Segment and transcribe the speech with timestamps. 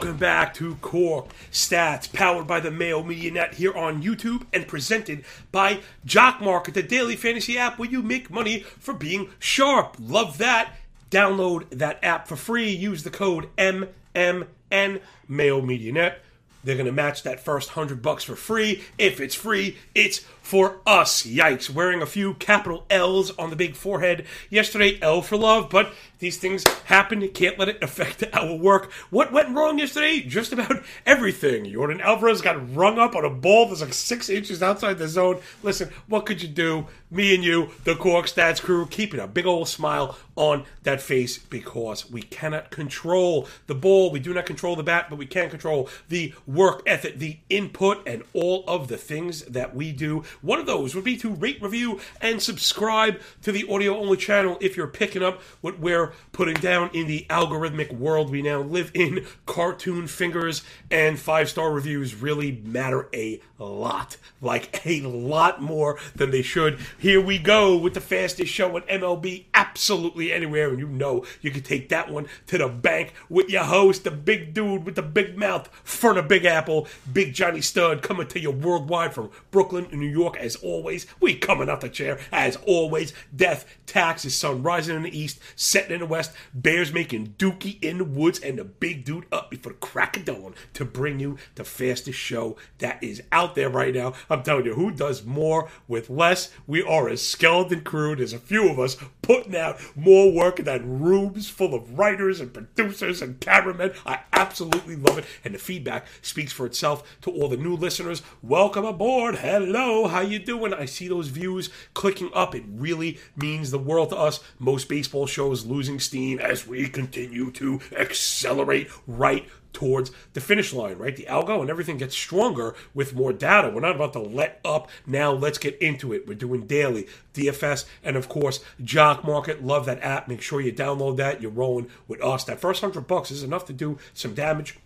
[0.00, 4.66] Welcome back to Core Stats, powered by the Mayo Media Net here on YouTube and
[4.66, 9.96] presented by Jock Market, the daily fantasy app where you make money for being sharp.
[10.00, 10.72] Love that.
[11.10, 12.70] Download that app for free.
[12.70, 16.22] Use the code MMN Mayo Media Net.
[16.64, 18.82] They're going to match that first hundred bucks for free.
[18.96, 21.22] If it's free, it's for us.
[21.22, 21.70] Yikes.
[21.70, 24.98] Wearing a few capital L's on the big forehead yesterday.
[25.00, 27.20] L for love, but these things happen.
[27.20, 28.90] You can't let it affect our work.
[29.10, 30.20] What went wrong yesterday?
[30.20, 31.66] Just about everything.
[31.66, 35.40] Yordan Alvarez got rung up on a ball that's like six inches outside the zone.
[35.62, 36.88] Listen, what could you do?
[37.12, 41.38] Me and you, the Cork Stats crew, keeping a big old smile on that face
[41.38, 44.10] because we cannot control the ball.
[44.10, 48.06] We do not control the bat, but we can control the work ethic, the input,
[48.06, 50.22] and all of the things that we do.
[50.42, 54.56] One of those would be to rate, review, and subscribe to the audio only channel
[54.60, 58.90] if you're picking up what we're putting down in the algorithmic world we now live
[58.94, 59.26] in.
[59.46, 66.30] Cartoon fingers and five star reviews really matter a lot, like a lot more than
[66.30, 66.78] they should.
[66.98, 71.50] Here we go with the fastest show at MLB absolutely anywhere, and you know you
[71.50, 75.02] can take that one to the bank with your host, the big dude with the
[75.02, 79.86] big mouth, front of Big Apple, Big Johnny Stud, coming to you worldwide from Brooklyn,
[79.92, 80.38] New York.
[80.38, 82.18] As always, we coming out the chair.
[82.32, 87.34] As always, death, taxes, sun rising in the east, setting in the west, bears making
[87.36, 90.86] dookie in the woods, and the big dude up before the crack of dawn to
[90.86, 94.14] bring you the fastest show that is out there right now.
[94.30, 96.50] I'm telling you, who does more with less?
[96.66, 98.16] We are a skeleton crew.
[98.16, 102.52] There's a few of us putting out more work than rooms full of writers and
[102.52, 103.92] producers and cameramen.
[104.06, 108.22] I absolutely love it, and the feedback speaks for itself to all the new listeners.
[108.42, 109.36] Welcome aboard.
[109.36, 110.74] Hello, how you doing?
[110.74, 112.54] I see those views clicking up.
[112.54, 114.40] It really means the world to us.
[114.58, 120.98] Most baseball shows losing steam as we continue to accelerate right towards the finish line,
[120.98, 121.16] right?
[121.16, 123.70] The algo and everything gets stronger with more data.
[123.70, 124.90] We're not about to let up.
[125.06, 126.26] Now let's get into it.
[126.26, 129.64] We're doing daily DFS and of course Jock Market.
[129.64, 130.28] Love that app.
[130.28, 131.40] Make sure you download that.
[131.40, 132.44] You're rolling with us.
[132.44, 134.78] That first hundred bucks is enough to do some damage.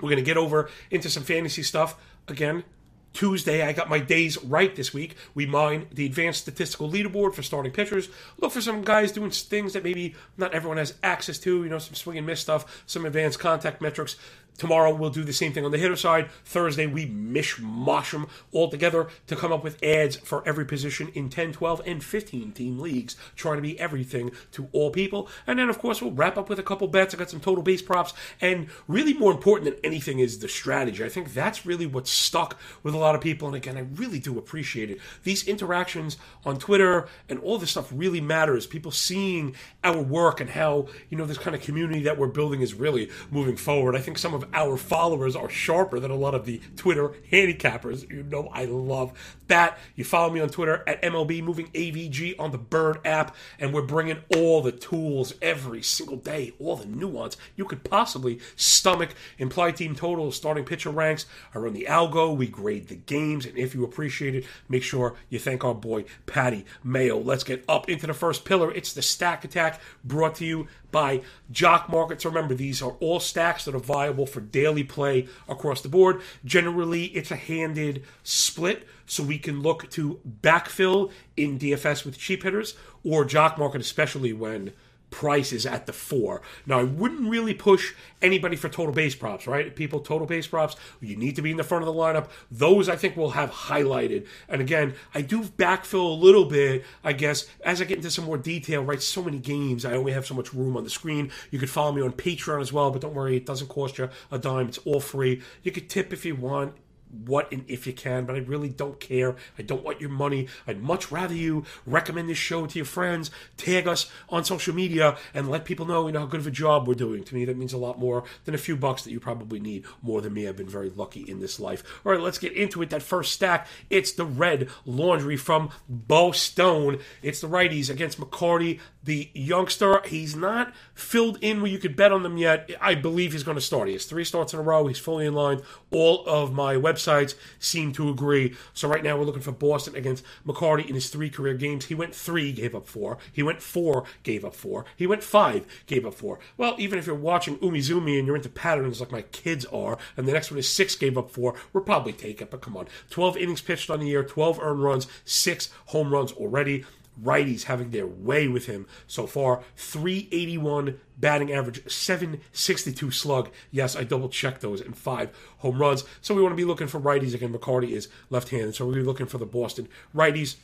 [0.00, 1.96] We're gonna get over into some fantasy stuff
[2.28, 2.64] again.
[3.12, 5.16] Tuesday, I got my days right this week.
[5.34, 8.08] We mine the advanced statistical leaderboard for starting pitchers.
[8.38, 11.78] Look for some guys doing things that maybe not everyone has access to, you know,
[11.78, 14.16] some swing and miss stuff, some advanced contact metrics.
[14.58, 16.30] Tomorrow we'll do the same thing on the hitter side.
[16.44, 21.28] Thursday we mishmash them all together to come up with ads for every position in
[21.28, 25.28] 10, 12, and 15 team leagues, trying to be everything to all people.
[25.46, 27.14] And then of course we'll wrap up with a couple bets.
[27.14, 31.04] I got some total base props, and really more important than anything is the strategy.
[31.04, 33.48] I think that's really what stuck with a lot of people.
[33.48, 34.98] And again, I really do appreciate it.
[35.24, 38.66] These interactions on Twitter and all this stuff really matters.
[38.66, 42.60] People seeing our work and how you know this kind of community that we're building
[42.60, 43.96] is really moving forward.
[43.96, 48.08] I think some of our followers are sharper than a lot of the Twitter handicappers.
[48.10, 49.12] You know, I love
[49.48, 49.78] that.
[49.94, 53.82] You follow me on Twitter at MLB Moving AVG on the Bird app, and we're
[53.82, 59.14] bringing all the tools every single day, all the nuance you could possibly stomach.
[59.38, 61.26] Implied team totals, starting pitcher ranks.
[61.54, 62.36] I run the algo.
[62.36, 66.04] We grade the games, and if you appreciate it, make sure you thank our boy
[66.26, 67.18] Patty Mayo.
[67.18, 68.72] Let's get up into the first pillar.
[68.72, 72.24] It's the Stack Attack, brought to you by Jock Markets.
[72.24, 76.20] Remember, these are all stacks that are viable for daily play across the board.
[76.44, 82.42] Generally, it's a handed split, so we can look to backfill in DFS with cheap
[82.42, 84.72] hitters or Jock Market, especially when
[85.12, 86.42] price is at the four.
[86.66, 89.74] Now, I wouldn't really push anybody for total base props, right?
[89.76, 92.28] People, total base props, you need to be in the front of the lineup.
[92.50, 94.26] Those I think will have highlighted.
[94.48, 98.24] And again, I do backfill a little bit, I guess, as I get into some
[98.24, 99.00] more detail, right?
[99.00, 101.30] So many games, I only have so much room on the screen.
[101.50, 104.08] You could follow me on Patreon as well, but don't worry, it doesn't cost you
[104.30, 104.68] a dime.
[104.68, 105.42] It's all free.
[105.62, 106.74] You could tip if you want
[107.12, 109.36] what and if you can, but I really don't care.
[109.58, 110.48] I don't want your money.
[110.66, 115.16] I'd much rather you recommend this show to your friends, tag us on social media,
[115.34, 117.22] and let people know you know how good of a job we're doing.
[117.24, 119.84] To me, that means a lot more than a few bucks that you probably need
[120.00, 120.48] more than me.
[120.48, 121.82] I've been very lucky in this life.
[122.04, 122.90] All right, let's get into it.
[122.90, 126.98] That first stack, it's the red laundry from Bo Stone.
[127.22, 130.00] It's the righties against McCarty, the youngster.
[130.06, 132.70] He's not filled in where you could bet on them yet.
[132.80, 133.88] I believe he's going to start.
[133.88, 134.86] He has three starts in a row.
[134.86, 135.62] He's fully in line.
[135.90, 138.54] All of my websites seem to agree.
[138.74, 141.86] So right now we're looking for Boston against McCarty in his three career games.
[141.86, 143.18] He went three, gave up four.
[143.32, 144.84] He went four, gave up four.
[144.96, 146.38] He went five, gave up four.
[146.56, 150.26] Well, even if you're watching Umizoomi and you're into patterns like my kids are, and
[150.26, 152.50] the next one is six, gave up four, we're probably take it.
[152.50, 156.32] But come on, 12 innings pitched on the year, 12 earned runs, six home runs
[156.32, 156.84] already.
[157.20, 159.62] Righties having their way with him so far.
[159.76, 163.50] 381 batting average, 762 slug.
[163.70, 166.04] Yes, I double checked those and five home runs.
[166.20, 167.34] So we want to be looking for righties.
[167.34, 168.74] Again, McCarty is left handed.
[168.74, 170.56] So we'll be looking for the Boston righties.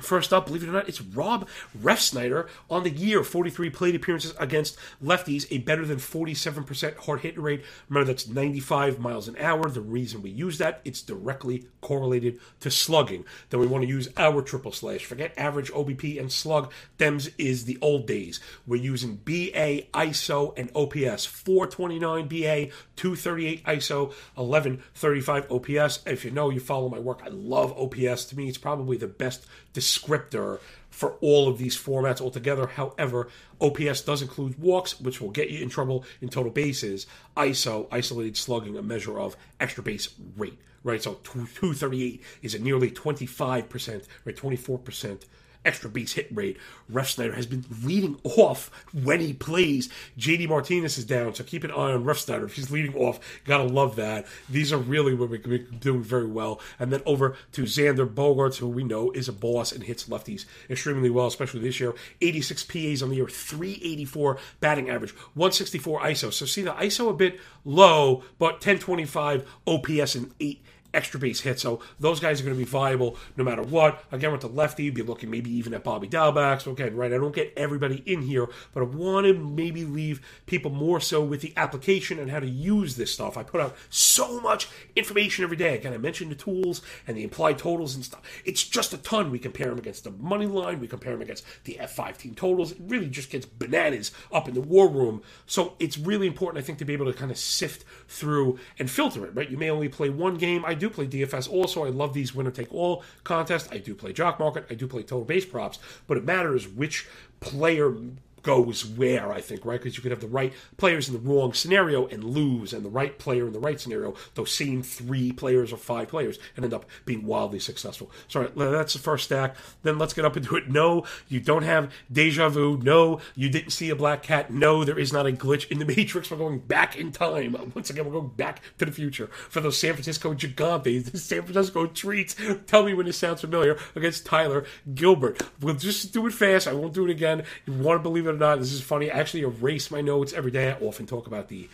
[0.00, 1.48] First up, believe it or not, it's Rob
[1.78, 3.22] Refsnyder on the year.
[3.22, 7.62] 43 plate appearances against lefties, a better than 47% hard hit rate.
[7.88, 9.68] Remember, that's 95 miles an hour.
[9.68, 13.24] The reason we use that, it's directly correlated to slugging.
[13.50, 15.04] Then we want to use our triple slash.
[15.04, 16.72] Forget average OBP and slug.
[16.98, 18.40] Dems is the old days.
[18.66, 21.26] We're using BA, ISO, and OPS.
[21.26, 24.06] 429 BA, 238 ISO,
[24.36, 26.00] 1135 OPS.
[26.06, 27.20] If you know, you follow my work.
[27.24, 28.24] I love OPS.
[28.26, 30.60] To me, it's probably the best descriptor
[30.90, 32.66] for all of these formats altogether.
[32.66, 33.28] However,
[33.60, 37.06] OPS does include walks, which will get you in trouble in total bases.
[37.36, 41.02] ISO, isolated slugging, a measure of extra base rate, right?
[41.02, 44.36] So 238 is a nearly 25%, right?
[44.36, 45.22] 24%
[45.64, 46.56] extra base hit rate.
[46.90, 49.88] Refsnyder has been leading off when he plays.
[50.18, 52.44] JD Martinez is down, so keep an eye on Refsnyder.
[52.44, 54.26] If he's leading off, gotta love that.
[54.48, 56.60] These are really what we're doing very well.
[56.78, 60.44] And then over to Xander Bogaerts, who we know is a boss and hits lefties
[60.68, 61.94] extremely well, especially this year.
[62.20, 66.32] 86 PAs on the year, 384 batting average, 164 ISO.
[66.32, 70.62] So see the ISO a bit low, but 1025 OPS and 8
[70.94, 71.58] extra base hit.
[71.60, 74.04] So those guys are going to be viable no matter what.
[74.12, 76.62] Again, with the lefty, you'd be looking maybe even at Bobby Dalbec.
[76.62, 80.20] So again, right, I don't get everybody in here, but I want to maybe leave
[80.46, 83.36] people more so with the application and how to use this stuff.
[83.36, 85.76] I put out so much information every day.
[85.76, 88.22] Again, I mentioned the tools and the implied totals and stuff.
[88.44, 89.30] It's just a ton.
[89.30, 90.80] We compare them against the money line.
[90.80, 92.72] We compare them against the F5 team totals.
[92.72, 95.22] It really just gets bananas up in the war room.
[95.46, 98.90] So it's really important, I think, to be able to kind of sift through and
[98.90, 99.50] filter it, right?
[99.50, 100.64] You may only play one game.
[100.64, 101.84] I do play DFS also.
[101.84, 103.68] I love these winner take all contests.
[103.70, 104.66] I do play Jock Market.
[104.68, 105.78] I do play total base props.
[106.08, 107.06] But it matters which
[107.38, 107.94] player
[108.42, 109.80] goes where, I think, right?
[109.80, 112.90] Because you could have the right players in the wrong scenario and lose, and the
[112.90, 116.74] right player in the right scenario, those same three players or five players, and end
[116.74, 118.10] up being wildly successful.
[118.28, 119.56] So, right, that's the first stack.
[119.82, 120.68] Then let's get up into it.
[120.68, 122.78] No, you don't have deja vu.
[122.82, 124.52] No, you didn't see a black cat.
[124.52, 126.30] No, there is not a glitch in the Matrix.
[126.30, 127.56] We're going back in time.
[127.74, 131.42] Once again, we're going back to the future for those San Francisco Gigantes, the San
[131.42, 132.36] Francisco Treats.
[132.66, 134.64] Tell me when this sounds familiar against Tyler
[134.94, 135.42] Gilbert.
[135.60, 136.66] We'll just do it fast.
[136.66, 137.44] I won't do it again.
[137.66, 139.10] You want to believe it or not, this is funny.
[139.10, 140.70] I actually erase my notes every day.
[140.70, 141.68] I often talk about the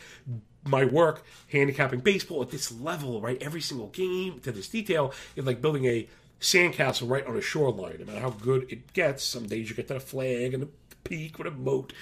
[0.65, 3.41] my work handicapping baseball at this level, right?
[3.41, 5.13] Every single game to this detail.
[5.35, 6.09] It's like building a
[6.41, 7.97] sandcastle right on a shoreline.
[8.01, 10.69] No matter how good it gets, some days you get to the flag and the
[11.05, 11.93] peak with a moat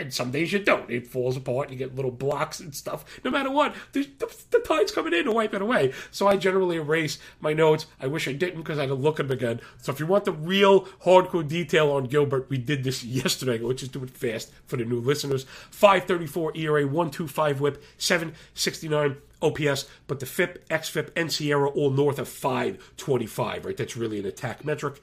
[0.00, 0.90] and some days you don't.
[0.90, 1.70] It falls apart.
[1.70, 3.04] You get little blocks and stuff.
[3.24, 5.92] No matter what, the, the, tide's coming in to wipe it away.
[6.10, 7.86] So I generally erase my notes.
[8.00, 9.60] I wish I didn't because I had to look at them again.
[9.78, 13.58] So if you want the real hardcore detail on Gilbert, we did this yesterday.
[13.58, 15.44] Let's just do it fast for the new listeners.
[15.70, 22.28] 534 ERA, 125 whip, 769 OPS, but the FIP, XFIP, and SIERA all north of
[22.28, 23.76] 525, right?
[23.76, 25.00] That's really an attack metric.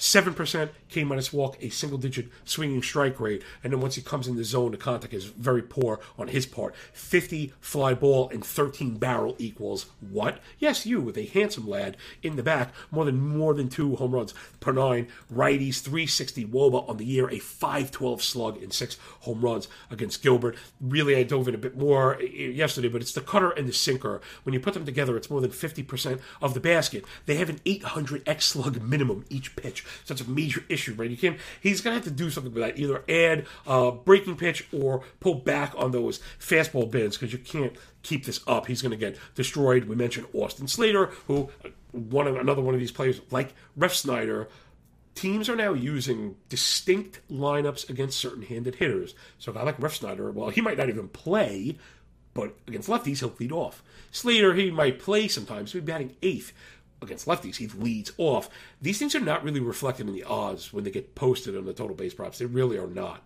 [0.00, 3.42] 7% K minus walk, a single digit swinging strike rate.
[3.62, 6.46] And then once he comes in the zone, the contact is very poor on his
[6.46, 6.74] part.
[6.94, 10.40] 50 fly ball and 13 barrel equals what?
[10.58, 14.12] Yes, you with a handsome lad in the back, more than more than two home
[14.12, 15.06] runs per nine.
[15.32, 20.56] Righties 360 Woba on the year, a 512 slug and six home runs against Gilbert.
[20.80, 23.74] Really, I dove in a bit more eh, yesterday, but it's the cutter and the
[23.74, 24.22] sinker.
[24.44, 27.04] When you put them together, it's more than 50% of the basket.
[27.26, 29.84] They have an 800 X slug minimum each pitch.
[30.06, 31.10] It's a major issue, right?
[31.10, 31.38] You can't.
[31.60, 32.78] He's gonna have to do something with that.
[32.78, 37.74] Either add a breaking pitch or pull back on those fastball bends because you can't
[38.02, 38.66] keep this up.
[38.66, 39.84] He's gonna get destroyed.
[39.84, 41.50] We mentioned Austin Slater, who
[41.92, 44.46] one of another one of these players like Refsnyder.
[45.16, 49.14] Teams are now using distinct lineups against certain handed hitters.
[49.38, 51.76] So a guy like Refsnyder, well, he might not even play,
[52.32, 53.82] but against lefties, he'll lead off.
[54.12, 56.52] Slater, he might play sometimes, he'll be batting eighth
[57.02, 58.48] against lefties, he leads off.
[58.80, 61.72] These things are not really reflected in the odds when they get posted on the
[61.72, 62.38] total base props.
[62.38, 63.24] They really are not.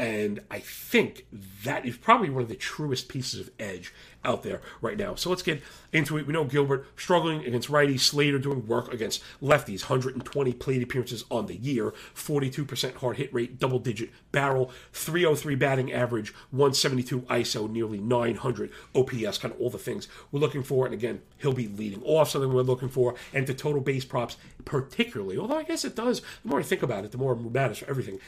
[0.00, 1.26] And I think
[1.62, 3.92] that is probably one of the truest pieces of edge
[4.24, 5.14] out there right now.
[5.14, 6.26] So let's get into it.
[6.26, 11.48] We know Gilbert struggling against righties, Slater doing work against lefties, 120 plate appearances on
[11.48, 17.98] the year, 42% hard hit rate, double digit barrel, 303 batting average, 172 ISO, nearly
[17.98, 20.86] 900 OPS, kind of all the things we're looking for.
[20.86, 23.16] And again, he'll be leading off something we're looking for.
[23.34, 26.82] And the total base props, particularly, although I guess it does, the more I think
[26.82, 28.18] about it, the more it matters for everything.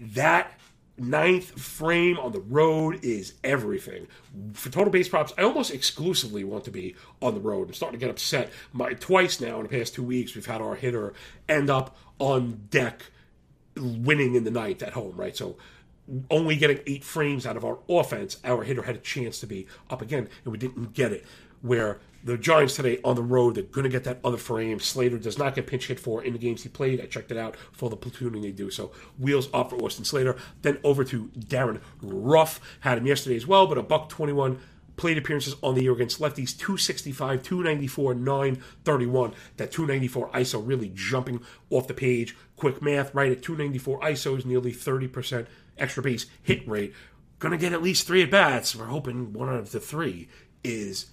[0.00, 0.58] That
[0.98, 4.06] ninth frame on the road is everything.
[4.52, 7.68] For total base props, I almost exclusively want to be on the road.
[7.68, 8.52] I'm starting to get upset.
[8.72, 11.14] My twice now in the past two weeks, we've had our hitter
[11.48, 13.02] end up on deck
[13.76, 15.36] winning in the ninth at home, right?
[15.36, 15.56] So
[16.30, 19.66] only getting eight frames out of our offense, our hitter had a chance to be
[19.90, 21.24] up again, and we didn't get it.
[21.62, 24.80] Where the Giants today on the road, they're going to get that other frame.
[24.80, 27.00] Slater does not get pinch hit for in the games he played.
[27.00, 28.70] I checked it out for the platooning they do.
[28.70, 30.36] So wheels up for Austin Slater.
[30.62, 32.60] Then over to Darin Ruf.
[32.80, 34.58] Had him yesterday as well, but a buck 21
[34.96, 39.32] plate appearances on the year against lefties 265, 294, 931.
[39.56, 42.36] That 294 ISO really jumping off the page.
[42.56, 45.46] Quick math, right at 294 ISO is nearly 30%
[45.78, 46.92] extra base hit rate.
[47.38, 48.74] Going to get at least three at bats.
[48.74, 50.28] We're hoping one out of the three
[50.64, 51.06] is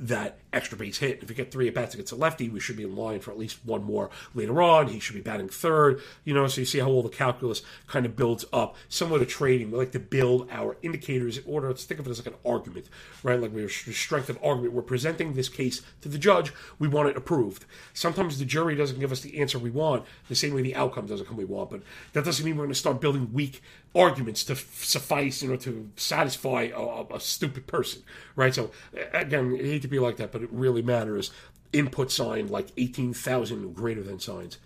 [0.00, 1.22] that extra base hit.
[1.22, 3.30] If you get three at bats against a lefty, we should be in line for
[3.30, 4.88] at least one more later on.
[4.88, 6.00] He should be batting third.
[6.24, 8.76] You know, so you see how all the calculus kind of builds up.
[8.88, 11.68] Similar to trading, we like to build our indicators in order.
[11.68, 12.88] Let's think of it as like an argument,
[13.22, 13.40] right?
[13.40, 14.74] Like we're strength of argument.
[14.74, 16.52] We're presenting this case to the judge.
[16.78, 17.64] We want it approved.
[17.94, 21.06] Sometimes the jury doesn't give us the answer we want, the same way the outcome
[21.06, 21.70] doesn't come we want.
[21.70, 23.62] But that doesn't mean we're going to start building weak
[23.94, 28.02] arguments to suffice, you know, to satisfy a, a, stupid person,
[28.36, 28.54] right?
[28.54, 28.70] So
[29.12, 31.30] again, I hate to be like that, but it really matters.
[31.72, 34.58] Input sign like eighteen thousand greater than signs.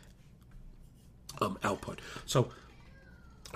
[1.41, 2.01] Um, output.
[2.27, 2.51] So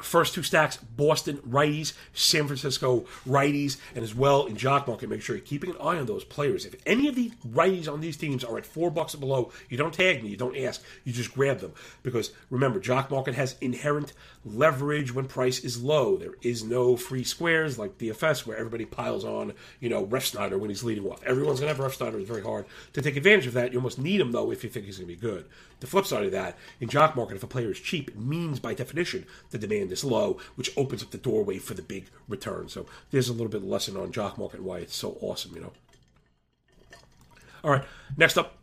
[0.03, 5.23] First two stacks, Boston righties, San Francisco righties, and as well in jock market, make
[5.23, 6.65] sure you're keeping an eye on those players.
[6.65, 9.77] If any of the righties on these teams are at four bucks or below, you
[9.77, 11.73] don't tag me, you don't ask, you just grab them.
[12.03, 14.13] Because remember, jock market has inherent
[14.55, 16.17] leverage when price is low.
[16.17, 20.71] There is no free squares like DFS where everybody piles on, you know, Refsnyder when
[20.71, 21.23] he's leading off.
[21.25, 22.21] Everyone's gonna have Refsnyder.
[22.21, 23.73] It's very hard to take advantage of that.
[23.73, 25.47] You almost need him though if you think he's gonna be good.
[25.81, 28.59] The flip side of that, in jock market, if a player is cheap, it means
[28.59, 32.69] by definition the demand is low, which opens up the doorway for the big return.
[32.69, 35.61] So there's a little bit of lesson on jock market why it's so awesome, you
[35.61, 35.73] know.
[37.64, 37.85] All right,
[38.17, 38.58] next up,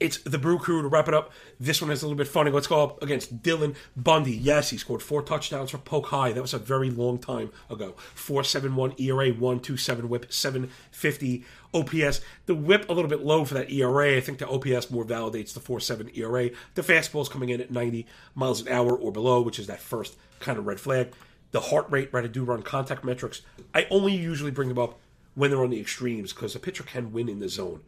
[0.00, 1.32] it's the Brew Crew to wrap it up.
[1.58, 2.50] This one is a little bit funny.
[2.50, 4.36] Let's go up against Dylan Bundy.
[4.36, 6.32] Yes, he scored four touchdowns for Polk High.
[6.32, 7.94] That was a very long time ago.
[8.14, 12.20] 471 ERA, 127 whip, 750 OPS.
[12.46, 14.16] The whip a little bit low for that ERA.
[14.16, 16.50] I think the OPS more validates the 4.7 ERA.
[16.74, 19.80] The fastball is coming in at 90 miles an hour or below, which is that
[19.80, 21.12] first kind of red flag.
[21.50, 22.24] The heart rate, right?
[22.24, 23.42] I do run contact metrics.
[23.74, 24.98] I only usually bring them up
[25.34, 27.80] when they're on the extremes because a pitcher can win in the zone.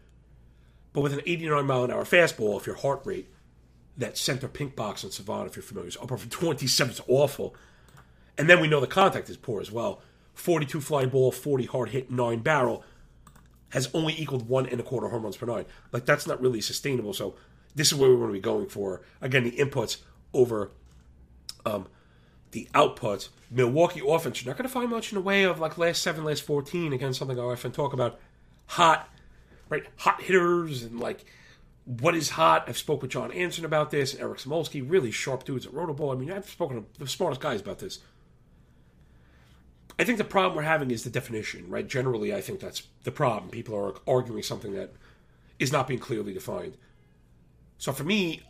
[0.93, 3.29] But with an 89 mile an hour fastball, if your heart rate,
[3.97, 7.55] that center pink box on Savant, if you're familiar, is upper from 27, it's awful.
[8.39, 10.03] And then we know the contact is poor as well.
[10.35, 12.85] 42 fly ball, 40 hard hit, 9 barrel
[13.71, 15.65] has only equaled one and a quarter home runs per nine.
[15.93, 17.15] Like that's not really sustainable.
[17.15, 17.37] So
[17.75, 19.03] this is where we want to be going for.
[19.21, 19.99] Again, the inputs
[20.35, 20.71] over
[21.65, 21.87] um,
[22.51, 23.29] the outputs.
[23.51, 26.25] Milwaukee offense, you're not going to find much in the way of like last seven,
[26.25, 26.93] last 14.
[26.93, 28.19] Again, something I often talk about.
[28.67, 29.09] Hot,
[29.71, 29.87] right?
[29.99, 31.25] Hot hitters and like
[31.87, 32.65] what is hot.
[32.69, 36.15] I've spoke with John Anson about this, Eric Smolsky, really sharp dudes at Rotoball.
[36.15, 38.01] I mean, I've spoken to the smartest guys about this.
[39.99, 41.87] I think the problem we're having is the definition, right?
[41.87, 43.51] Generally, I think that's the problem.
[43.51, 44.93] People are arguing something that
[45.59, 46.77] is not being clearly defined.
[47.77, 48.43] So for me,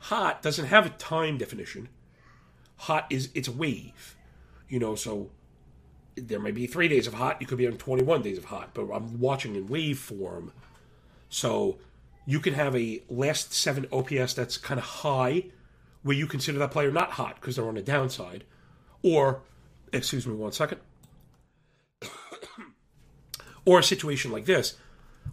[0.00, 1.88] hot doesn't have a time definition.
[2.78, 4.16] Hot is it's a wave,
[4.68, 4.94] you know.
[4.94, 5.30] So
[6.20, 7.40] there may be three days of hot.
[7.40, 10.52] You could be on 21 days of hot, but I'm watching in wave form.
[11.28, 11.78] So
[12.26, 15.44] you can have a last seven OPS that's kind of high,
[16.02, 18.44] where you consider that player not hot because they're on the downside,
[19.02, 19.40] or
[19.92, 20.80] excuse me one second
[23.64, 24.76] or a situation like this,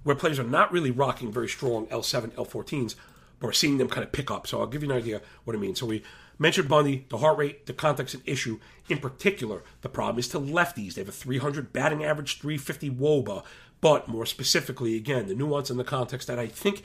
[0.03, 2.95] where players are not really rocking very strong L7, L14s,
[3.39, 4.47] but we're seeing them kind of pick up.
[4.47, 5.75] So I'll give you an idea what I mean.
[5.75, 6.03] So we
[6.37, 8.59] mentioned Bundy, the heart rate, the context an issue.
[8.89, 10.93] In particular, the problem is to lefties.
[10.93, 13.43] They have a 300 batting average, 350 WOBA.
[13.81, 16.83] But more specifically, again, the nuance and the context that I think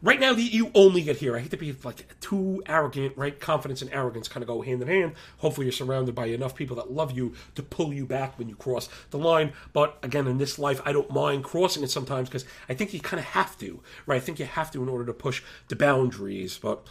[0.00, 1.36] Right now, you only get here.
[1.36, 3.38] I hate to be like too arrogant, right?
[3.38, 5.14] Confidence and arrogance kind of go hand in hand.
[5.38, 8.54] Hopefully, you're surrounded by enough people that love you to pull you back when you
[8.54, 9.52] cross the line.
[9.72, 13.00] But again, in this life, I don't mind crossing it sometimes because I think you
[13.00, 14.16] kind of have to, right?
[14.16, 16.58] I think you have to in order to push the boundaries.
[16.58, 16.86] But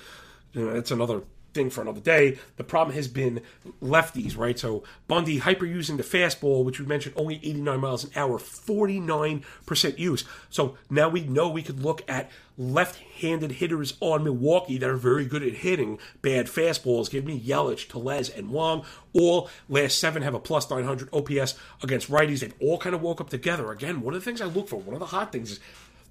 [0.51, 1.22] you know, it's another
[1.57, 2.37] thing for another day.
[2.55, 3.41] The problem has been
[3.81, 4.57] lefties, right?
[4.57, 9.99] So Bundy hyper using the fastball, which we mentioned only 89 miles an hour, 49%
[9.99, 10.23] use.
[10.49, 15.25] So now we know we could look at left-handed hitters on Milwaukee that are very
[15.25, 17.09] good at hitting bad fastballs.
[17.09, 18.83] Give me Yelich, Tellez, and Wong.
[19.13, 22.39] All last seven have a plus 900 OPS against righties.
[22.39, 23.71] They've all kind of woke up together.
[23.71, 25.59] Again, one of the things I look for, one of the hot things is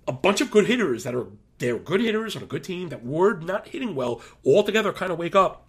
[0.06, 1.26] a bunch of good hitters that are
[1.58, 5.10] they're good hitters on a good team that were not hitting well all together kind
[5.10, 5.65] of wake up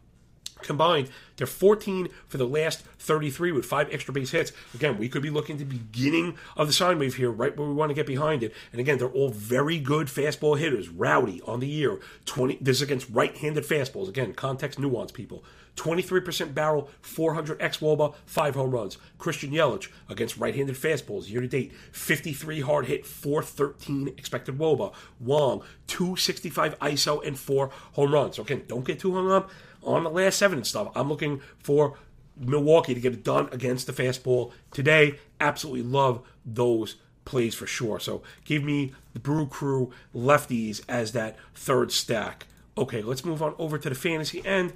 [0.62, 4.52] Combined, they're 14 for the last 33 with five extra base hits.
[4.74, 7.68] Again, we could be looking at the beginning of the sine wave here, right where
[7.68, 8.54] we want to get behind it.
[8.72, 10.90] And again, they're all very good fastball hitters.
[10.90, 12.58] Rowdy on the year, 20.
[12.60, 14.10] This is against right-handed fastballs.
[14.10, 15.44] Again, context nuance, people.
[15.78, 18.98] 23% barrel, 400 x woba, five home runs.
[19.20, 24.92] Christian Yelich against right-handed fastballs year to date, 53 hard hit, 413 expected woba.
[25.20, 28.40] Wong, 265 ISO and four home runs.
[28.40, 29.52] Okay, don't get too hung up
[29.88, 30.92] on the last seven and stuff.
[30.96, 31.98] I'm looking for
[32.36, 35.20] Milwaukee to get it done against the fastball today.
[35.40, 38.00] Absolutely love those plays for sure.
[38.00, 42.46] So give me the Brew Crew lefties as that third stack.
[42.78, 44.74] Okay, let's move on over to the fantasy end.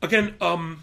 [0.00, 0.82] Again, um,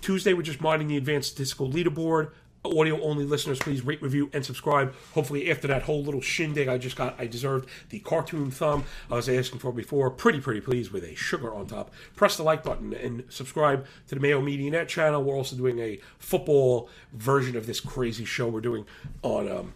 [0.00, 2.30] Tuesday we're just mining the advanced statistical leaderboard
[2.64, 4.94] audio only listeners, please rate, review, and subscribe.
[5.14, 9.14] Hopefully, after that whole little shindig I just got, I deserved the cartoon thumb I
[9.14, 10.10] was asking for before.
[10.10, 11.90] Pretty, pretty pleased with a sugar on top.
[12.16, 15.22] Press the like button and subscribe to the Mayo Media Net channel.
[15.22, 18.86] We're also doing a football version of this crazy show we're doing
[19.22, 19.74] on um,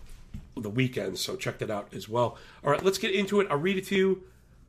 [0.56, 2.36] the weekends, so check that out as well.
[2.64, 3.48] All right, let's get into it.
[3.50, 4.22] I'll read it to you,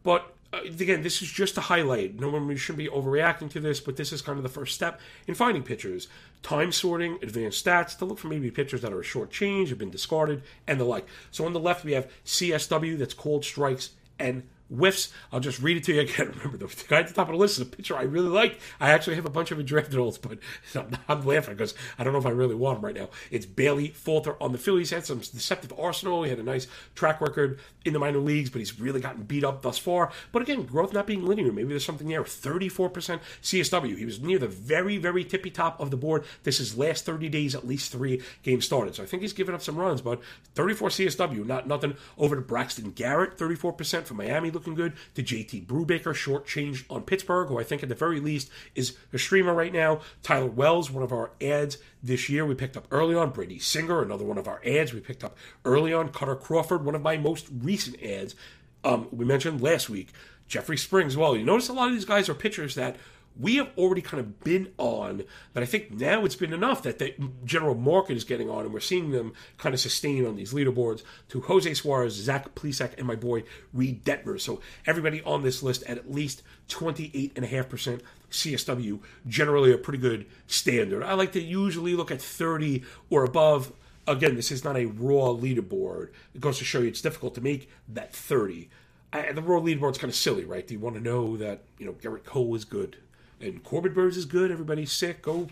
[0.04, 2.20] but uh, again, this is just a highlight.
[2.20, 5.00] No one shouldn't be overreacting to this, but this is kind of the first step
[5.28, 6.08] in finding pitchers.
[6.44, 9.78] Time sorting, advanced stats to look for maybe pitchers that are a short change, have
[9.78, 11.08] been discarded, and the like.
[11.32, 14.44] So on the left, we have CSW, that's called strikes and
[14.78, 15.12] whiffs.
[15.32, 16.34] I'll just read it to you again.
[16.38, 18.60] Remember, the guy at the top of the list is a pitcher I really like.
[18.80, 20.40] I actually have a bunch of drafted olds, but
[21.08, 23.10] I'm laughing because I don't know if I really want him right now.
[23.32, 24.92] It's Bailey Falter on the Phillies.
[24.92, 26.24] Had some deceptive arsenal.
[26.24, 29.44] He had a nice track record in the minor leagues, but he's really gotten beat
[29.44, 30.12] up thus far.
[30.32, 31.52] But again, growth not being linear.
[31.52, 32.24] Maybe there's something there.
[32.24, 33.98] 34% CSW.
[33.98, 36.26] He was near the very, very tippy top of the board.
[36.44, 38.96] This is last 30 days, at least three games started.
[38.96, 40.22] So I think he's given up some runs, but
[40.56, 44.94] 34 CSW, not nothing over to Braxton Garrett, 34% for Miami looking good.
[45.14, 48.98] The JT Brubaker short changed on Pittsburgh, who I think at the very least is
[49.14, 50.02] a streamer right now.
[50.24, 53.30] Tyler Wells, one of our ads this year, we picked up early on.
[53.30, 56.10] Brady Singer, another one of our ads we picked up early on.
[56.10, 58.36] Kutter Crawford, one of my most recent ads.
[58.84, 60.10] Um, we mentioned last week.
[60.48, 62.98] Jeffrey Springs, well, you notice a lot of these guys are pitchers that
[63.38, 67.00] we have already kind of been on, but I think now it's been enough that
[67.00, 70.54] the general market is getting on, and we're seeing them kind of sustain on these
[70.54, 73.44] leaderboards to Jose Suarez, Zach Plesac, and my boy
[73.74, 74.42] Reid Detmers.
[74.42, 81.04] So everybody on this list at at least 28.5% CSW, generally a pretty good standard.
[81.04, 83.72] I like to usually look at 30 or above.
[84.08, 86.10] Again, this is not a raw leaderboard.
[86.34, 88.70] It goes to show you it's difficult to make that 30.
[89.12, 90.68] I, the raw leaderboard's kind of silly, right?
[90.68, 92.98] Do you want to know that you know Gerrit Cole is good?
[93.42, 94.52] And Corbin Burnes is good.
[94.52, 95.22] Everybody's sick.
[95.22, 95.50] Go,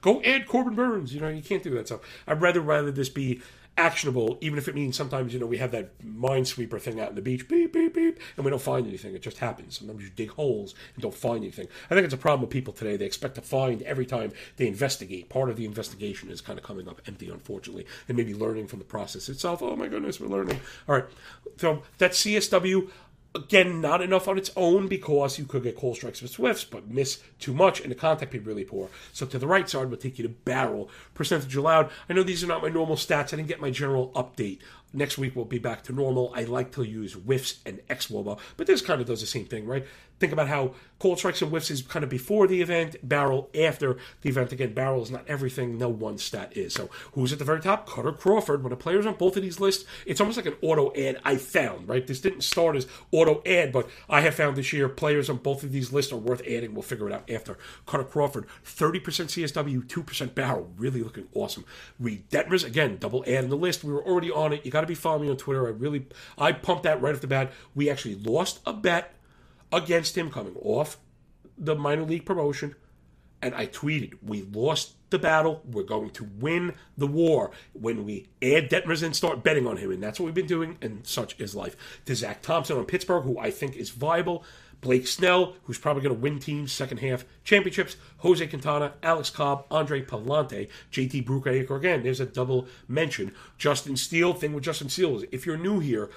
[0.00, 1.14] go add Corbin Burnes.
[1.14, 2.00] You know you can't do that stuff.
[2.26, 3.40] I'd rather rather this be
[3.78, 7.14] actionable, even if it means sometimes you know we have that minesweeper thing out in
[7.14, 9.14] the beach, beep beep beep, and we don't find anything.
[9.14, 9.78] It just happens.
[9.78, 11.68] Sometimes you dig holes and don't find anything.
[11.90, 12.96] I think it's a problem with people today.
[12.96, 15.28] They expect to find every time they investigate.
[15.28, 18.78] Part of the investigation is kind of coming up empty, unfortunately, and maybe learning from
[18.78, 19.62] the process itself.
[19.62, 20.60] Oh my goodness, we're learning.
[20.88, 21.06] All right,
[21.56, 22.90] so that's CSW.
[23.36, 26.88] Again, not enough on its own because you could get cold strikes with Swifts, but
[26.88, 28.88] miss too much and the contact be really poor.
[29.12, 30.88] So to the right side will take you to barrel.
[31.12, 31.90] Percentage allowed.
[32.08, 33.32] I know these are not my normal stats.
[33.32, 34.60] I didn't get my general update
[34.92, 36.32] Next week we'll be back to normal.
[36.34, 39.44] I like to use whiffs and ex xwOBA, but this kind of does the same
[39.44, 39.84] thing, right?
[40.18, 43.98] Think about how cold strikes and whiffs is kind of before the event, barrel after
[44.22, 44.50] the event.
[44.50, 46.72] Again, barrel is not everything, no one stat is.
[46.72, 47.86] So who's at the very top?
[47.86, 48.64] Kutter Crawford.
[48.64, 51.36] When a player's on both of these lists, it's almost like an auto ad I
[51.36, 52.06] found, right?
[52.06, 55.62] This didn't start as auto ad, but I have found this year players on both
[55.62, 56.72] of these lists are worth adding.
[56.72, 57.58] We'll figure it out after.
[57.86, 60.72] Kutter Crawford, 30% CSW, 2% barrel.
[60.78, 61.66] Really looking awesome.
[62.00, 63.84] Reid Detmers, again, double ad in the list.
[63.84, 64.64] We were already on it.
[64.64, 65.66] You got to be following me on Twitter.
[65.66, 67.50] I really, I pumped that right off the bat.
[67.74, 69.14] We actually lost a bet
[69.72, 70.98] against him coming off
[71.56, 72.74] the minor league promotion,
[73.40, 75.62] and I tweeted, "We lost the battle.
[75.64, 79.90] We're going to win the war when we add Detmers and start betting on him."
[79.90, 81.76] And that's what we've been doing, and such is life.
[82.04, 84.44] To Zach Thompson on Pittsburgh, who I think is viable.
[84.80, 89.64] Blake Snell, who's probably going to win teams second half championships, Jose Quintana, Alex Cobb,
[89.70, 91.76] Andre Pallante, JT Brubaker.
[91.76, 93.32] Again, there's a double mention.
[93.58, 96.10] Justin Steele, thing with Justin Steele is if you're new here,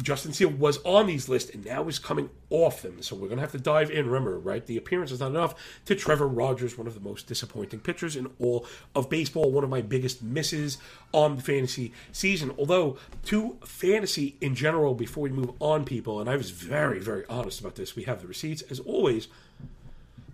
[0.00, 3.02] Justin Steele was on these lists and now is coming off them.
[3.02, 4.06] So we're going to have to dive in.
[4.06, 4.64] Remember, right?
[4.64, 8.30] The appearance is not enough to Trevor Rogers, one of the most disappointing pitchers in
[8.38, 10.78] all of baseball, one of my biggest misses
[11.12, 12.54] on the fantasy season.
[12.58, 17.24] Although, to fantasy in general, before we move on, people, and I was very, very
[17.28, 19.28] honest about this, we have the receipts as always.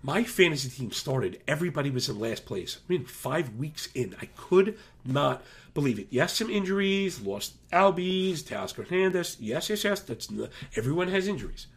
[0.01, 2.77] My fantasy team started, everybody was in last place.
[2.77, 4.15] I mean, five weeks in.
[4.21, 6.07] I could not believe it.
[6.09, 9.35] Yes, some injuries, lost Albies, Teoscar Hernandez.
[9.39, 9.99] Yes, yes, yes.
[9.99, 10.29] That's
[10.77, 11.67] everyone has injuries.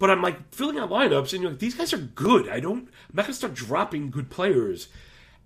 [0.00, 2.48] But I'm like filling out lineups, and you're like, these guys are good.
[2.48, 2.88] I don't.
[2.88, 4.88] I'm not gonna start dropping good players.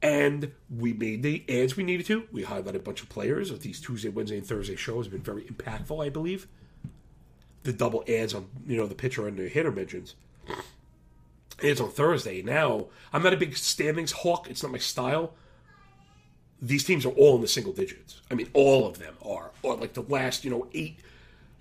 [0.01, 2.25] And we made the ads we needed to.
[2.33, 3.57] We highlighted a bunch of players.
[3.59, 6.47] These Tuesday, Wednesday, and Thursday shows have been very impactful, I believe.
[7.65, 10.15] The double ads on you know the pitcher and the hitter mentions.
[11.63, 12.43] Ads on Thursday.
[12.43, 14.49] Now I'm not a big standings hawk.
[14.49, 15.35] It's not my style.
[16.61, 18.21] These teams are all in the single digits.
[18.31, 19.51] I mean, all of them are.
[19.63, 21.01] Or like the last you know eight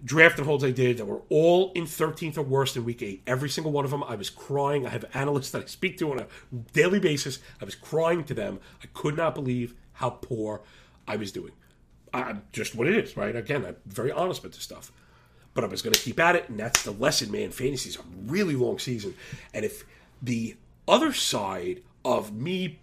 [0.03, 3.23] draft and holds I did that were all in 13th or worse in week eight.
[3.25, 4.85] Every single one of them, I was crying.
[4.85, 6.27] I have analysts that I speak to on a
[6.73, 7.39] daily basis.
[7.61, 8.59] I was crying to them.
[8.83, 10.61] I could not believe how poor
[11.07, 11.53] I was doing.
[12.13, 13.35] I'm just what it is, right?
[13.35, 14.91] Again, I'm very honest with this stuff.
[15.57, 17.49] But I was going to keep at it, and that's the lesson, man.
[17.49, 19.15] Fantasy is a really long season.
[19.55, 19.85] And if
[20.21, 20.55] the
[20.87, 22.77] other side of me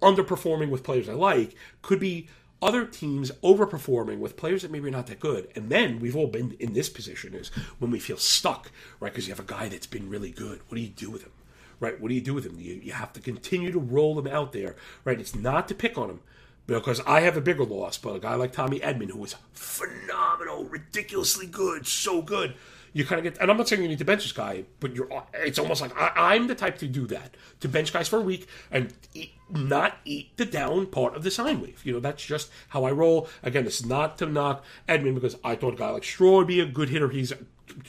[0.00, 2.28] underperforming with players I like could be
[2.62, 5.48] other teams overperforming with players that maybe are not that good.
[5.56, 7.48] And then we've all been in this position is
[7.80, 9.12] when we feel stuck, right?
[9.12, 10.60] Because you have a guy that's been really good.
[10.68, 11.32] What do you do with him?
[11.80, 12.00] Right?
[12.00, 12.60] What do you do with him?
[12.60, 15.18] You, you have to continue to roll him out there, right?
[15.18, 16.20] It's not to pick on him
[16.66, 20.64] because I have a bigger loss, but a guy like Tommy Edman, who was phenomenal,
[20.64, 22.54] ridiculously good, so good
[22.96, 24.96] you kind of get, and I'm not saying you need to bench this guy, but
[24.96, 28.16] you're, it's almost like I, am the type to do that, to bench guys for
[28.16, 31.84] a week and eat, not eat the down part of the sine wave.
[31.84, 33.28] You know, that's just how I roll.
[33.42, 36.60] Again, it's not to knock Edman because I thought a guy like Straw would be
[36.60, 37.10] a good hitter.
[37.10, 37.34] He's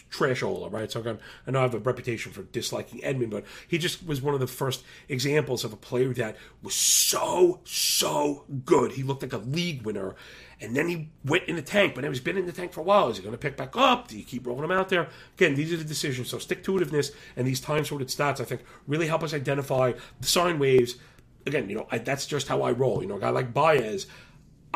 [0.10, 0.92] trash all right?
[0.92, 4.22] So again, I know I have a reputation for disliking Edman, but he just was
[4.22, 8.94] one of the first examples of a player that was so, so good.
[8.94, 10.16] He looked like a league winner
[10.60, 12.82] and then he went in the tank, but now he's been in the tank for
[12.82, 13.10] a while.
[13.10, 14.08] Is he going to pick back up?
[14.08, 15.08] Do you keep rolling him out there?
[15.36, 16.30] Again, these are the decisions.
[16.30, 19.94] So stick to itiveness and these time sorted stats, I think, really help us identify
[20.20, 20.96] the sine waves.
[21.46, 23.02] Again, you know, I, that's just how I roll.
[23.02, 24.08] You know, a guy like Baez,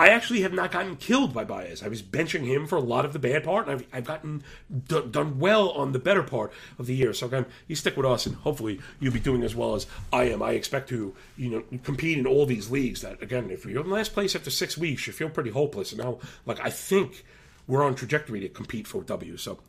[0.02, 1.84] I actually have not gotten killed by Baez.
[1.84, 4.42] I was benching him for a lot of the bad part, and I've, I've gotten
[4.88, 7.14] d- done well on the better part of the year.
[7.14, 10.24] So again, you stick with us, and hopefully you'll be doing as well as I
[10.24, 10.42] am.
[10.42, 13.02] I expect to, you know, compete in all these leagues.
[13.02, 15.92] That again, if you're in last place after six weeks, you feel pretty hopeless.
[15.92, 17.24] And now, like I think
[17.68, 19.38] we're on trajectory to compete for W.
[19.38, 19.60] So,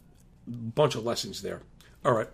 [0.47, 1.61] bunch of lessons there.
[2.07, 2.29] All right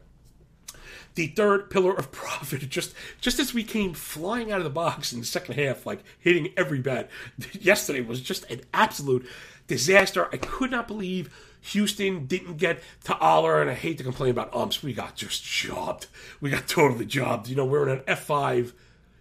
[1.14, 2.68] the third pillar of profit.
[2.68, 6.02] Just just as we came flying out of the box in the second half like
[6.18, 7.10] hitting every bet
[7.52, 9.26] yesterday was just an absolute
[9.66, 10.28] disaster.
[10.32, 14.54] I could not believe houston didn't get to Oller, and i hate to complain about
[14.54, 14.82] umps.
[14.82, 16.06] We got just jobbed.
[16.40, 17.48] We got totally jobbed.
[17.48, 18.72] You know we're in an f5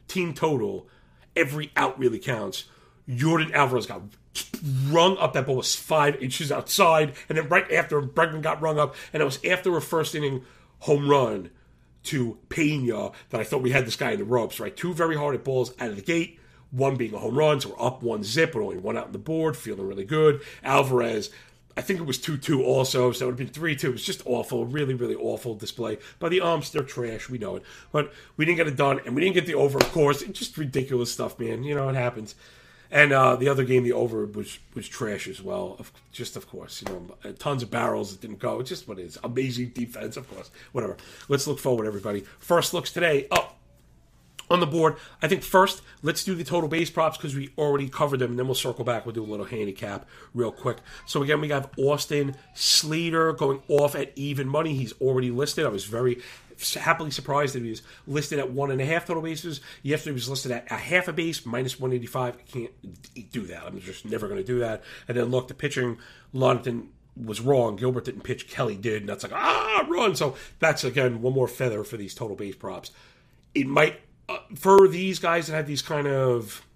[0.08, 0.88] team total.
[1.36, 2.66] Every out really counts.
[3.08, 4.02] Yordan Alvarez got
[4.88, 5.34] rung up.
[5.34, 9.22] That ball was five inches outside, and then right after Bregman got rung up, and
[9.22, 10.44] it was after a first inning
[10.80, 11.50] home run
[12.08, 14.76] to Pena that I thought we had this guy in the ropes, right?
[14.76, 16.40] Two very hard at balls out of the gate,
[16.72, 19.12] one being a home run, so we're up one zip, but only one out on
[19.12, 20.42] the board, feeling really good.
[20.64, 21.30] Alvarez,
[21.78, 23.90] I think it was 2 2 also, so it would have been 3 2.
[23.90, 26.00] It was just awful, really, really awful display.
[26.18, 27.64] By the umps, they're trash, we know it.
[27.92, 30.24] But we didn't get it done, and we didn't get the over, of course.
[30.24, 31.64] Just ridiculous stuff, man.
[31.64, 32.34] You know, it happens.
[32.90, 35.76] And uh, the other game, the over was was trash as well.
[35.80, 38.60] Of, just of course, you know, tons of barrels that didn't go.
[38.60, 39.18] It's just what it is.
[39.24, 40.50] Amazing defense, of course.
[40.72, 40.98] Whatever.
[41.28, 42.22] Let's look forward, everybody.
[42.40, 43.28] First looks today.
[43.32, 43.52] Oh,
[44.50, 44.96] on the board.
[45.22, 48.40] I think first, let's do the total base props because we already covered them, and
[48.40, 49.06] then we'll circle back.
[49.06, 50.78] We'll do a little handicap real quick.
[51.06, 54.76] So again, we have Austin Slater going off at even money.
[54.76, 55.66] He's already listed.
[55.66, 56.22] I was very
[56.76, 59.62] happily surprised that he was listed at one and a half total bases.
[59.84, 62.36] Yesterday he was listed at a half a base, minus 185.
[62.36, 63.64] I can't do that.
[63.64, 64.84] I'm just never going to do that.
[65.08, 65.98] And then look, the pitching,
[66.34, 67.76] London was wrong.
[67.76, 69.02] Gilbert didn't pitch, Kelly did.
[69.02, 70.16] And that's like, ah, run.
[70.16, 72.92] So that's, again, one more feather for these total base props.
[73.56, 76.67] It might, uh, for these guys that have these kind of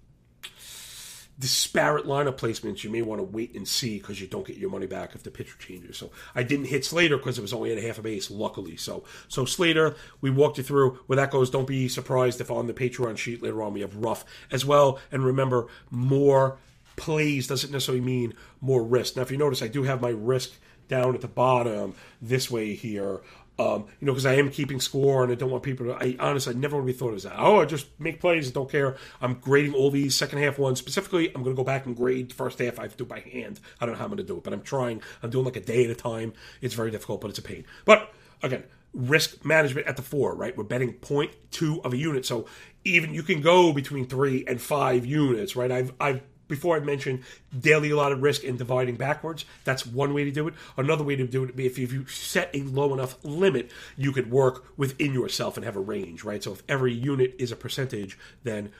[1.42, 4.70] disparate lineup placements, you may want to wait and see because you don't get your
[4.70, 5.96] money back if the pitcher changes.
[5.98, 8.76] So I didn't hit Slater because it was only at a half a base, luckily.
[8.76, 11.50] So so Slater, we walked you through where that goes.
[11.50, 15.00] Don't be surprised if on the Patreon sheet later on we have Ruf as well.
[15.10, 16.58] And remember, more
[16.94, 19.16] plays doesn't necessarily mean more risk.
[19.16, 20.52] Now, if you notice, I do have my risk
[20.86, 23.20] down at the bottom this way here
[23.58, 25.92] um, you know, because I am keeping score and I don't want people to.
[25.92, 27.34] I honestly I never really thought it was that.
[27.36, 28.96] Oh, I just make plays, don't care.
[29.20, 30.78] I'm grading all these second half ones.
[30.78, 32.78] Specifically, I'm going to go back and grade the first half.
[32.78, 33.60] I have to do by hand.
[33.80, 35.02] I don't know how I'm going to do it, but I'm trying.
[35.22, 36.32] I'm doing like a day at a time.
[36.60, 37.64] It's very difficult, but it's a pain.
[37.84, 38.12] But
[38.42, 40.56] again, risk management at the four, right?
[40.56, 42.24] We're betting 0.2 of a unit.
[42.24, 42.46] So
[42.84, 45.70] even you can go between three and five units, right?
[45.70, 47.22] I've I've before I mentioned
[47.58, 49.46] daily allotted risk and dividing backwards.
[49.64, 50.54] That's one way to do it.
[50.76, 54.12] Another way to do it would be if you set a low enough limit, you
[54.12, 56.44] could work within yourself and have a range, right?
[56.44, 58.70] So if every unit is a percentage, then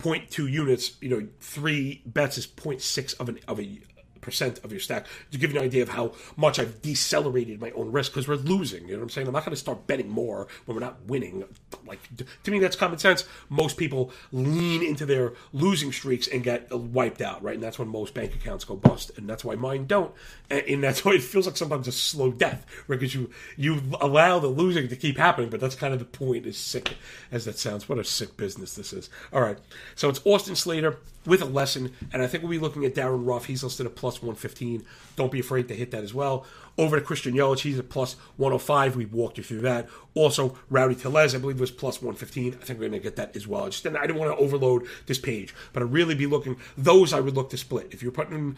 [0.00, 3.80] 0.2 units, you know, three bets is 0.6 of an of a
[4.28, 7.70] percent of your stack to give you an idea of how much I've decelerated my
[7.72, 8.82] own risk because we're losing.
[8.86, 9.26] You know what I'm saying?
[9.26, 11.44] I'm not going to start betting more when we're not winning.
[11.86, 12.00] Like
[12.44, 13.24] to me, that's common sense.
[13.48, 17.54] Most people lean into their losing streaks and get uh, wiped out, right?
[17.54, 20.12] And that's when most bank accounts go bust, and that's why mine don't.
[20.50, 22.98] And, that's why it feels like sometimes a slow death, right?
[22.98, 26.46] Because you you allow the losing to keep happening, but that's kind of the point.
[26.46, 26.96] As sick
[27.32, 29.10] as that sounds, what a sick business this is.
[29.32, 29.58] All right,
[29.94, 33.24] so it's Austin Slater with a lesson, and I think we'll be looking at Darin
[33.24, 33.44] Ruf.
[33.44, 34.84] He's listed at plus 115.
[35.14, 36.46] Don't be afraid to hit that as well.
[36.76, 38.96] Over to Christian Yelich, he's at plus 105.
[38.96, 39.88] We walked you through that.
[40.14, 42.54] Also, Rowdy Tellez, I believe, was plus 115.
[42.54, 43.68] I think we're going to get that as well.
[43.68, 47.20] Just I didn't want to overload this page, but I'd really be looking, those I
[47.20, 47.88] would look to split.
[47.92, 48.56] If you're putting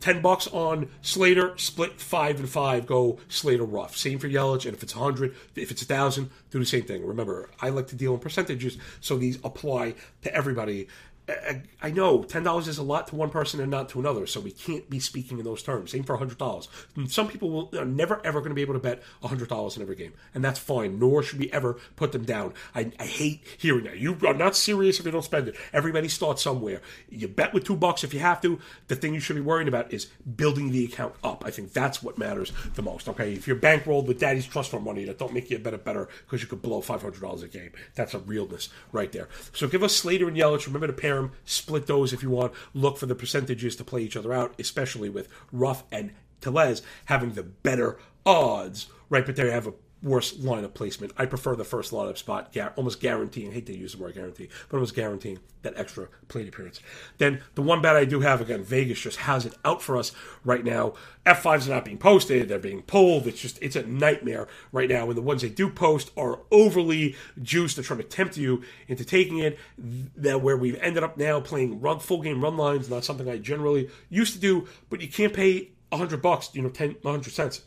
[0.00, 3.96] 10 bucks on Slater, split 5 and 5, go Slater Ruf.
[3.96, 7.06] Same for Yelich, and if it's 100, if it's 1,000, do the same thing.
[7.06, 10.88] Remember, I like to deal in percentages, so these apply to everybody.
[11.82, 14.40] I know ten dollars is a lot to one person and not to another, so
[14.40, 15.92] we can't be speaking in those terms.
[15.92, 16.68] Same for hundred dollars.
[17.08, 19.82] Some people will, are never ever going to be able to bet hundred dollars in
[19.82, 20.98] every game, and that's fine.
[20.98, 22.54] Nor should we ever put them down.
[22.74, 23.98] I, I hate hearing that.
[23.98, 25.56] You are not serious if you don't spend it.
[25.72, 26.80] Everybody starts somewhere.
[27.08, 28.58] You bet with two bucks if you have to.
[28.88, 30.06] The thing you should be worrying about is
[30.36, 31.44] building the account up.
[31.46, 33.08] I think that's what matters the most.
[33.08, 35.78] Okay, if you're bankrolled with Daddy's trust fund money, that don't make you a better
[35.78, 37.70] better because you could blow five hundred dollars a game.
[37.94, 39.28] That's a realness right there.
[39.52, 40.66] So give us Slater and Yelich.
[40.66, 41.32] Remember to pair them.
[41.44, 42.52] Split those if you want.
[42.74, 47.32] Look for the percentages to play each other out, especially with Ruf and Tellez having
[47.32, 49.24] the better odds, right?
[49.24, 51.12] But they have a worse lineup placement.
[51.16, 53.50] I prefer the first lineup spot, almost guaranteeing.
[53.50, 56.80] I hate to use the word guarantee, but almost guaranteeing that extra plate appearance.
[57.18, 60.12] Then the one bet I do have again, Vegas just has it out for us
[60.44, 60.94] right now.
[61.26, 63.26] F5s are not being posted; they're being pulled.
[63.26, 65.08] It's just it's a nightmare right now.
[65.08, 69.04] And the ones they do post are overly juiced to try to tempt you into
[69.04, 69.58] taking it.
[70.16, 73.38] That where we've ended up now playing run full game run lines, not something I
[73.38, 77.62] generally used to do, but you can't pay hundred bucks, you know, 10, 100 cents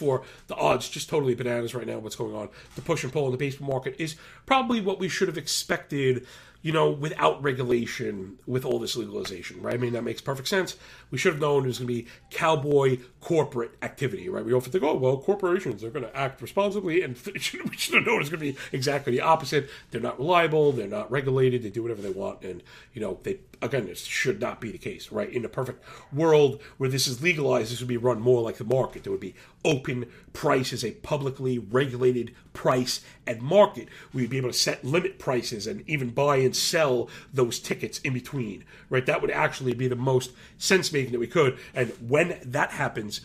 [0.00, 3.26] for the odds just totally bananas right now what's going on the push and pull
[3.26, 6.26] in the baseball market is probably what we should have expected
[6.62, 9.74] you know, without regulation, with all this legalization, right?
[9.74, 10.76] I mean, that makes perfect sense.
[11.10, 14.44] We should have known it was going to be cowboy corporate activity, right?
[14.44, 18.06] We often think, oh, well, corporations, they're going to act responsibly, and we should have
[18.06, 19.70] known it was going to be exactly the opposite.
[19.90, 23.38] They're not reliable, they're not regulated, they do whatever they want, and, you know, they,
[23.62, 25.30] again, this should not be the case, right?
[25.30, 28.64] In a perfect world where this is legalized, this would be run more like the
[28.64, 29.04] market.
[29.04, 33.88] There would be open prices, a publicly regulated price and market.
[34.12, 38.14] We'd be able to set limit prices and even buy and sell those tickets in
[38.14, 39.04] between, right?
[39.04, 41.58] That would actually be the most sense making that we could.
[41.74, 43.20] And when that happens,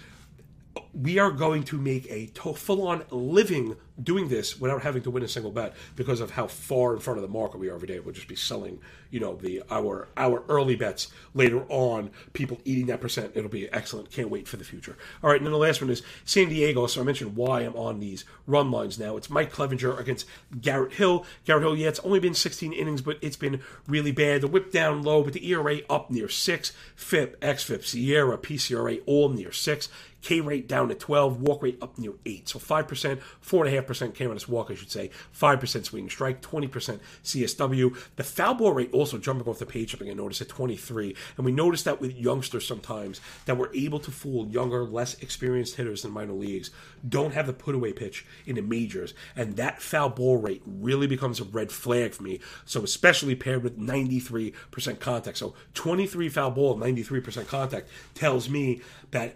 [0.94, 5.24] we are going to make a full on living doing this without having to win
[5.24, 7.88] a single bet because of how far in front of the market we are every
[7.88, 8.00] day.
[8.00, 12.12] We'll just be selling, you know, the our our early bets later on.
[12.34, 13.32] People eating that percent.
[13.36, 14.12] It'll be excellent.
[14.12, 14.98] Can't wait for the future.
[15.24, 16.88] All right, and then the last one is San Diego.
[16.88, 19.18] So I mentioned why I'm on these run lines now.
[19.18, 20.28] It's Mike Clevinger against
[20.60, 21.26] Garrett Hill.
[21.46, 24.42] Garrett Hill, yeah, it's only been 16 innings, but it's been really bad.
[24.42, 26.74] The whip down low, but the ERA up near six.
[26.96, 29.90] FIP, XFIP, SIERA, PCRA all near six.
[30.26, 32.50] K rate down to 12, walk rate up near 8.
[32.50, 35.12] So 5%, 4.5% K minus walk, I should say.
[35.40, 37.96] 5% swing strike, 20% CSW.
[38.16, 41.16] The foul ball rate also jumping off the page, something I noticed at 23.
[41.38, 45.76] And we notice that with youngsters sometimes that we're able to fool younger, less experienced
[45.76, 46.72] hitters in minor leagues,
[47.08, 49.14] don't have the put away pitch in the majors.
[49.36, 52.40] And that foul ball rate really becomes a red flag for me.
[52.66, 55.38] So especially paired with 93% contact.
[55.38, 59.36] So 23 foul ball, 93% contact tells me that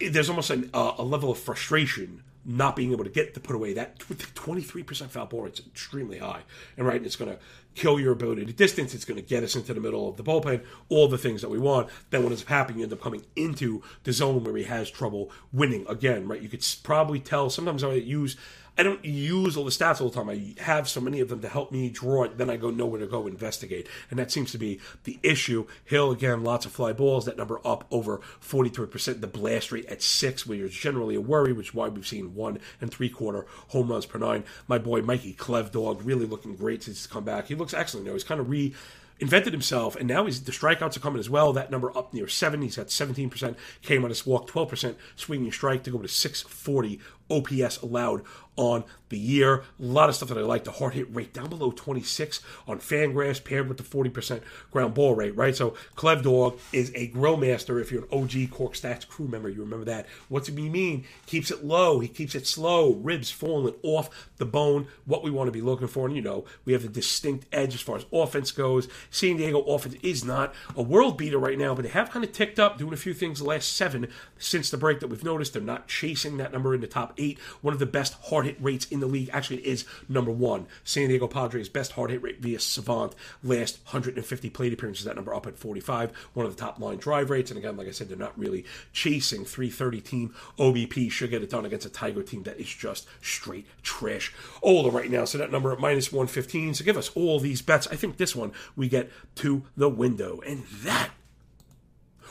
[0.00, 3.56] there's almost an, uh, a level of frustration not being able to get the put
[3.56, 3.72] away.
[3.72, 6.42] That 23% foul ball rate's extremely high.
[6.76, 7.38] And right, it's going to
[7.74, 8.94] kill your ability to distance.
[8.94, 11.48] It's going to get us into the middle of the bullpen, all the things that
[11.48, 11.88] we want.
[12.10, 14.90] Then what ends up happening, you end up coming into the zone where he has
[14.90, 16.42] trouble winning again, right?
[16.42, 18.36] You could probably tell sometimes I use
[18.76, 20.28] I don't use all the stats all the time.
[20.28, 22.38] I have so many of them to help me draw it.
[22.38, 25.66] Then I go know where to go investigate, and that seems to be the issue.
[25.84, 27.24] Hill again, lots of fly balls.
[27.24, 29.20] That number up over forty three percent.
[29.20, 32.34] The blast rate at six, which is generally a worry, which is why we've seen
[32.34, 34.44] one and three quarter home runs per nine.
[34.66, 37.46] My boy Mikey Clev Dog really looking great since he's come back.
[37.46, 38.06] He looks excellent.
[38.06, 38.12] now.
[38.12, 38.74] he's kind of re
[39.20, 41.52] invented himself, and now he's the strikeouts are coming as well.
[41.52, 42.62] That number up near seven.
[42.62, 46.42] He's seventeen percent came on his walk, twelve percent swinging strike to go to six
[46.42, 48.22] forty OPS allowed
[48.56, 49.56] on the year.
[49.56, 50.64] A lot of stuff that I like.
[50.64, 55.14] The hard hit rate down below 26 on Fangraphs paired with the 40% ground ball
[55.14, 55.54] rate, right?
[55.54, 57.80] So Clev Dog is a grill master.
[57.80, 60.06] If you're an OG Cork Stats crew member, you remember that.
[60.28, 61.04] What's he mean?
[61.26, 62.00] Keeps it low.
[62.00, 62.94] He keeps it slow.
[62.94, 64.86] Ribs falling off the bone.
[65.04, 66.06] What we want to be looking for.
[66.06, 68.88] And, you know, we have a distinct edge as far as offense goes.
[69.10, 72.32] San Diego offense is not a world beater right now, but they have kind of
[72.32, 74.08] ticked up, doing a few things the last seven
[74.38, 75.52] since the break that we've noticed.
[75.52, 77.38] They're not chasing that number in the top eight.
[77.60, 79.30] One of the best hard hit rates in the league.
[79.32, 80.66] Actually, it is number one.
[80.84, 83.14] San Diego Padres' best hard hit rate via Savant.
[83.42, 86.12] Last 150 plate appearances, that number up at 45.
[86.34, 87.50] One of the top line drive rates.
[87.50, 90.34] And again, like I said, they're not really chasing 330 team.
[90.58, 94.32] OBP should get it done against a Tiger team that is just straight trash.
[94.62, 95.24] Ola right now.
[95.24, 96.74] So that number at minus 115.
[96.74, 97.86] So give us all these bets.
[97.88, 100.40] I think this one we get to the window.
[100.46, 101.10] And that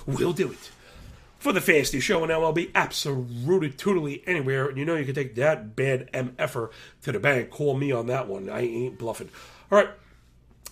[0.05, 0.71] will do it
[1.43, 2.71] for the Fasty Show on MLB.
[2.73, 4.69] Absolutely, totally anywhere.
[4.69, 6.69] And you know you can take that bad MFer
[7.01, 7.49] to the bank.
[7.49, 8.49] Call me on that one.
[8.49, 9.29] I ain't bluffing.
[9.69, 9.89] All right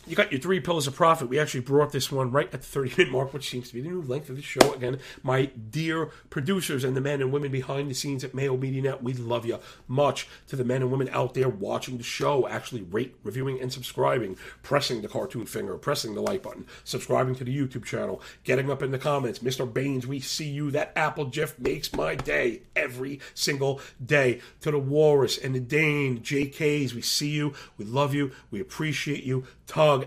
[0.07, 1.29] you got your three pillars of profit.
[1.29, 3.81] We actually brought this one right at the 30 minute mark, which seems to be
[3.81, 4.73] the new length of the show.
[4.73, 8.81] Again, my dear producers and the men and women behind the scenes at Mayo Media
[8.81, 10.27] Net, we love you much.
[10.47, 14.37] To the men and women out there watching the show, actually rate, reviewing, and subscribing,
[14.63, 18.81] pressing the cartoon finger, pressing the like button, subscribing to the YouTube channel, getting up
[18.81, 19.39] in the comments.
[19.39, 19.71] Mr.
[19.71, 20.71] Baines, we see you.
[20.71, 24.41] That Apple GIF makes my day every single day.
[24.61, 27.53] To the Walrus and the Dane, JKs, we see you.
[27.77, 28.31] We love you.
[28.49, 29.45] We appreciate you.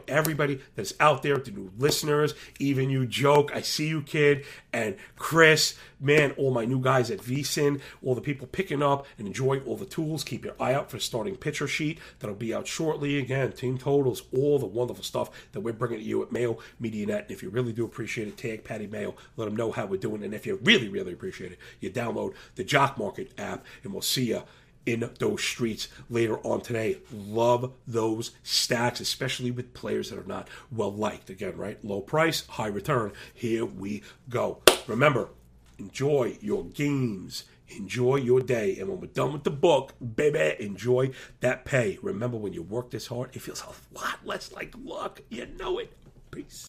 [0.09, 3.51] Everybody that's out there, the new listeners, even you, Joke.
[3.55, 8.21] I see you, kid, and Chris, man, all my new guys at VSIN, all the
[8.21, 10.25] people picking up and enjoying all the tools.
[10.25, 13.19] Keep your eye out for the starting pitcher sheet that'll be out shortly.
[13.19, 17.07] Again, team totals, all the wonderful stuff that we're bringing to you at Mayo Media
[17.07, 17.23] Net.
[17.23, 20.01] And if you really do appreciate it, tag Patty Mayo, let them know how we're
[20.01, 20.23] doing.
[20.23, 24.03] And if you really, really appreciate it, you download the Jock Market app, and we'll
[24.03, 24.43] see you
[24.87, 26.99] in those streets later on today.
[27.13, 31.31] Love those stacks, especially with players that are not well liked.
[31.31, 31.83] Again, right?
[31.85, 33.13] Low price, high return.
[33.33, 34.63] Here we go.
[34.87, 35.29] Remember,
[35.79, 37.45] enjoy your games.
[37.69, 38.77] Enjoy your day.
[38.79, 41.99] And when we're done with the book, baby, enjoy that pay.
[42.03, 45.23] Remember, when you work this hard, it feels a lot less like luck.
[45.31, 45.93] You know it.
[46.31, 46.69] Peace.